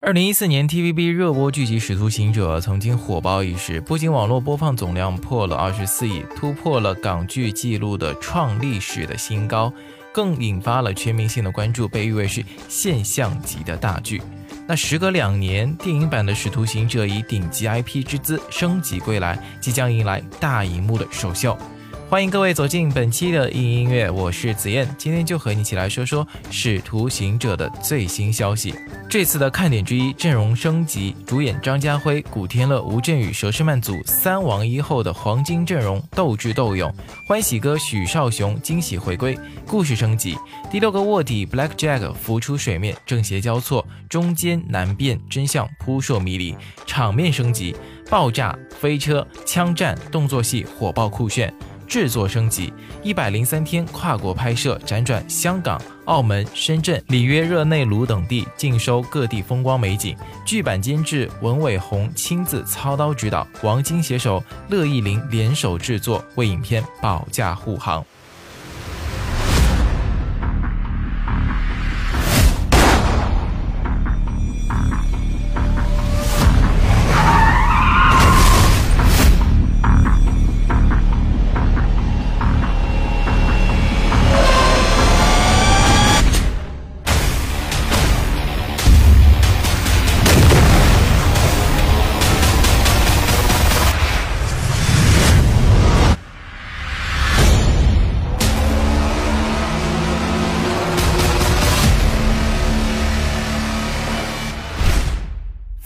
[0.00, 9.72] 二零一四年，TVB 热播剧集《使徒行者》曾经火爆一时，不仅网络播放总量破了二十四亿，突破了港剧纪录的创历史的新高，
[10.12, 14.22] 更引发了全民性的关注，被誉为是现象级的大剧。
[14.68, 21.58] 那时隔两年，电影版的《使徒行者》以顶级 IP 之姿升级归来，即将迎来大荧幕的首秀。
[22.10, 28.74] 欢迎各位走进本期的硬音乐，我是子燕，今天就和你一起来说说《使徒行者》的最新消息。
[29.10, 36.90] 这次的看点之一，阵容升级，主演张家辉、古天乐、吴镇宇、佘诗曼组三王一后的黄金阵容斗智斗勇，
[37.26, 40.34] 欢喜哥许绍雄惊喜回归，故事升级，
[40.70, 47.76] 第六个卧底 Black Jack 浮出水面，正邪交错，中间难辨真相扑朔迷离，场面升级，
[48.08, 51.52] 爆炸、飞车、枪战、动作戏火爆酷炫。
[51.88, 60.14] 制作升级，一百零三天跨国拍摄，辗转香港、澳门、深圳、里约热内卢等地，尽收各地风光美景。
[60.44, 68.04] 剧版监制文伟鸿亲自操刀指导，王晶携手乐意玲联手制作，为影片保驾护航。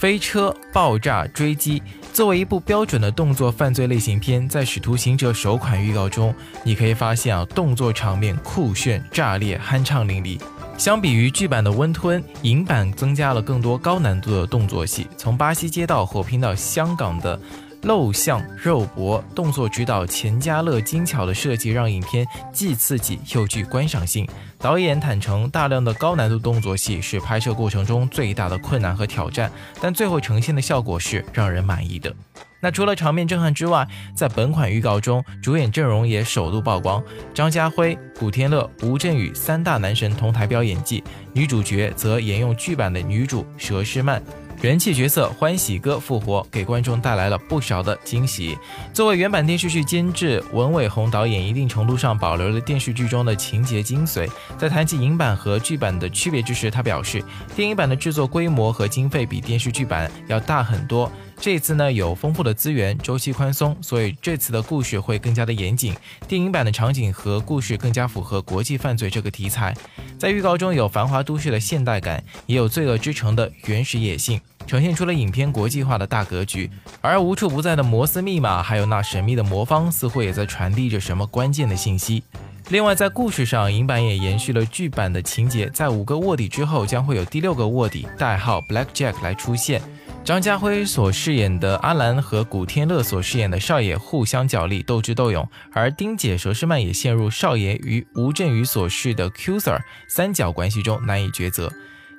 [0.03, 1.81] 飞车、爆炸、追击，
[2.13, 10.41] 作为一部标准的动作犯罪类型片，在《使徒行者》首款预告中，你可以发现啊，动作场面酷炫、炸裂、酣畅淋漓。
[10.77, 17.41] 相比于剧版的温吞，影版增加了更多高难度的动作戏，从巴西街道火拼到香港的。
[17.83, 24.27] 露相肉搏动作指导钱嘉乐精巧的设计，让影片既刺激又具观赏性。
[24.59, 32.15] 导演坦诚，大量的高难度动作戏是拍摄过程中最大的困难和挑战，但最后呈现的效果是让人满意的。
[32.61, 33.85] 那除了场面震撼之外，
[34.15, 37.03] 在本款预告中，主演阵容也首度曝光，
[37.35, 41.03] 张家辉、古天乐、吴镇宇三大男神同台飙演技，
[41.33, 44.23] 女主角则沿用剧版的女主佘诗曼。
[44.63, 48.57] 人气角色欢喜哥复活，给观众带来了不少的惊喜。
[48.95, 54.31] 作为原版电视剧监制，文伟鸿导演一定程度上保留了电视剧中的情节精髓。
[54.57, 57.21] 在谈及影版和剧版的区别之时，他表示，
[57.57, 61.11] 电影版的制作规模和经费比电视剧版要大很多。
[61.41, 65.93] 这次呢有丰富的资源，周期宽松，所以这次的故事会更加的严谨。
[66.29, 69.75] 电影版的场景和故事更加符合国际犯罪这个题材。
[70.17, 74.41] 在预告中有繁华都市的现代感，也有罪恶之城的原始野性。
[74.67, 82.23] 呈现出了影片国际化的大格局，而无处不在的摩斯密码，还有那神秘的魔方，似乎也在传递着什么关键的信息。
[82.69, 89.83] 另外，在故事上，影版也延续了剧版的情节，在五个卧底之后，将会有第六个卧底，代号 Black Jack 来出现。
[90.25, 101.71] 张家辉所饰演的阿兰和古天乐所饰演的少爷互相角力，斗智斗勇，而丁姐佘诗曼也陷入少爷与吴镇宇所饰的 Q Sir 三角关系中，难以抉择。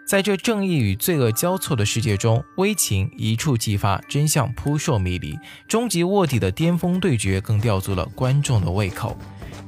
[0.05, 5.37] 在这正义与罪恶交错的世界中，危情一触即发，真相扑朔迷离，
[5.67, 9.17] 终极卧底的巅峰对决更吊足了观众的胃口。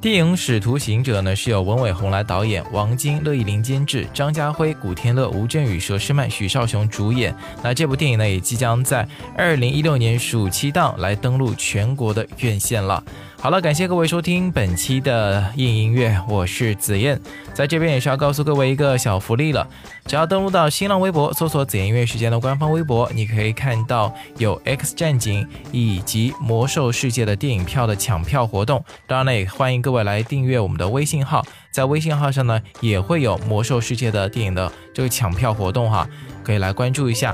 [0.02, 7.34] 电影《使徒行者》呢是由文伟鸿来导演，王晶、乐易玲监制，张家辉、古天乐、吴镇宇、佘诗曼、许绍雄主演。
[7.64, 13.04] 那这部电影呢也即将在二零一六年暑期档来登陆全国的院线了。
[13.46, 17.22] 好了，感谢各位收听本期的硬音乐，我是紫燕，
[17.54, 19.68] 在这边也是要告诉各位一个小福利了，
[20.08, 28.84] 只要登录到新浪微博搜索“紫燕音乐时间”的官方微博，你可以看到有《X 战警》以及《魔兽世界》的电影票的抢票活动。
[29.06, 36.10] 当然呢，也欢迎各位来订阅我们的微信号，在微信号上呢也会有《魔兽世界》的电影的这个抢票活动哈，
[36.44, 37.32] 可以来关注一下。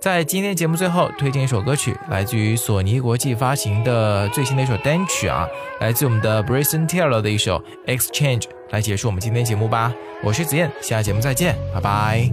[0.00, 5.46] 在今天节目最后推荐一首歌曲，来自于索尼国际发行的最新的一首单曲啊，
[5.78, 9.92] 来自我们的 Bryson Taylor 的一首 Exchange，来结束我们今天节目吧。
[10.24, 12.30] 我是子燕，下节目再见，拜拜。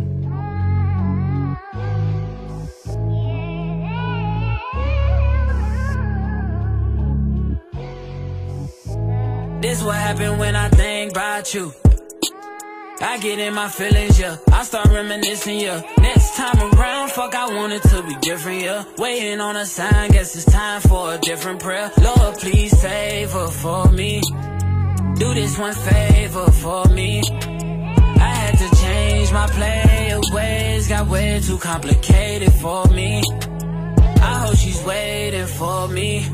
[9.62, 11.87] This what happened when I think about you.
[13.00, 14.38] I get in my feelings, yeah.
[14.52, 15.82] I start reminiscing, yeah.
[16.00, 18.84] Next time around, fuck, I want it to be different, yeah.
[18.98, 21.92] Waiting on a sign, guess it's time for a different prayer.
[22.02, 24.22] Lord, please save her for me.
[25.20, 27.22] Do this one favor for me.
[28.20, 29.98] I had to change my play
[30.34, 33.22] ways, got way too complicated for me.
[34.30, 36.26] I hope she's waiting for me.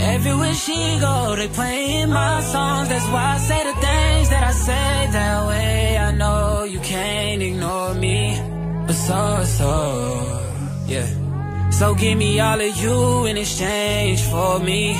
[0.00, 2.88] Everywhere she go, they playing my songs.
[2.88, 4.52] That's why I say the things that I
[10.88, 11.70] yeah.
[11.70, 14.94] So give me all of you in exchange for me.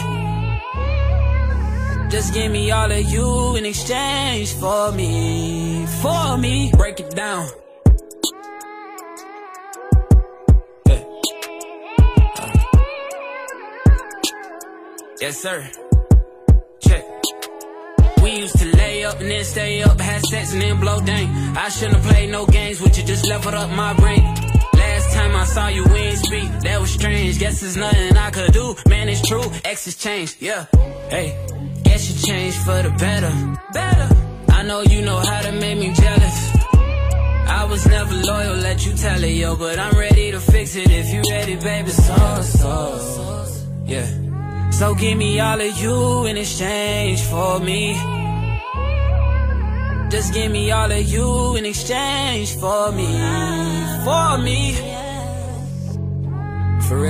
[2.10, 6.70] Just give me all of you in exchange for me, for me.
[6.76, 7.48] Break it down.
[10.86, 11.04] Yeah.
[12.38, 12.52] Uh.
[15.20, 15.68] Yes, sir.
[16.80, 17.04] Check.
[18.22, 21.28] We used to lay up and then stay up, have sex and then blow dang.
[21.56, 24.47] I shouldn't have played no games with you, just leveled up my brain.
[25.18, 26.48] Time I saw you, we ain't speak.
[26.60, 27.40] That was strange.
[27.40, 28.76] Guess there's nothing I could do.
[28.88, 29.42] Man, it's true.
[29.64, 30.36] X has changed.
[30.40, 30.66] Yeah.
[31.10, 31.28] Hey.
[31.82, 33.32] Guess you changed for the better.
[33.72, 34.08] Better.
[34.58, 36.38] I know you know how to make me jealous.
[37.60, 39.56] I was never loyal, let you tell it, yo.
[39.56, 41.90] But I'm ready to fix it if you ready, baby.
[41.90, 43.46] So, so.
[43.86, 44.70] Yeah.
[44.70, 47.94] So give me all of you in exchange for me.
[50.10, 53.10] Just give me all of you in exchange for me.
[54.04, 54.97] For me.
[56.88, 57.04] For.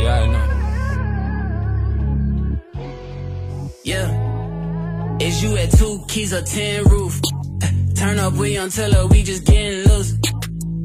[0.00, 0.46] Yeah, I know.
[3.84, 5.18] Yeah.
[5.18, 7.18] Is you at two keys or ten roof?
[7.94, 10.12] Turn up, we until her, we just getting loose.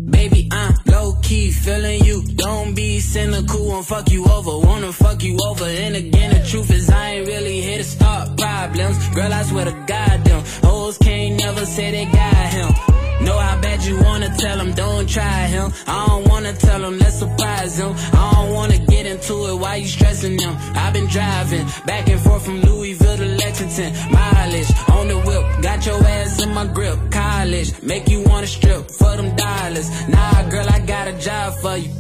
[0.10, 2.24] Baby, I'm low key feeling you.
[2.36, 4.66] Don't be cynical and fuck you over.
[4.66, 5.66] Wanna fuck you over.
[5.66, 9.10] And again, the truth is, I ain't really here to start problems.
[9.10, 12.93] Girl, I swear to God, them hoes can't never say they got him.
[13.24, 15.72] Know how bad you wanna tell him, don't try him.
[15.88, 17.94] I don't wanna tell him, let's surprise him.
[18.14, 20.56] I don't wanna get into it, why you stressing him?
[20.76, 23.94] I've been driving back and forth from Louisville to Lexington.
[24.12, 26.98] Mileage on the whip, got your ass in my grip.
[27.12, 29.90] College, make you wanna strip for them dollars.
[30.10, 31.92] Nah, girl, I got a job for you.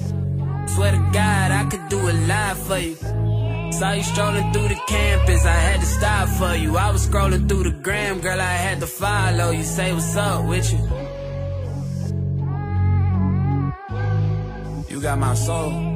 [0.68, 2.96] Swear to God, I could do a lot for you.
[3.74, 6.78] Saw you strolling through the campus, I had to stop for you.
[6.78, 9.64] I was scrolling through the gram, girl, I had to follow you.
[9.64, 10.72] Say what's up with.
[10.72, 11.03] You
[15.04, 15.93] got my soul.